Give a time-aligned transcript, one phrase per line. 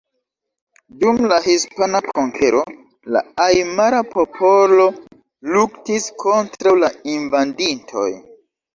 [1.03, 2.63] Dum la hispana konkero,
[3.17, 4.91] la ajmara popolo
[5.55, 8.13] luktis kontraŭ la invadintoj.